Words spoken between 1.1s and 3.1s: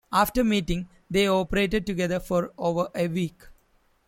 they operated together for over a